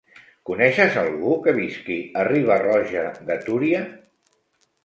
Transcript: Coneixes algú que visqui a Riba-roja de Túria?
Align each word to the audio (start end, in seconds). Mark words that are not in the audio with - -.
Coneixes 0.49 0.97
algú 1.01 1.33
que 1.43 1.53
visqui 1.59 1.99
a 2.21 2.25
Riba-roja 2.31 3.05
de 3.29 3.39
Túria? 3.47 3.87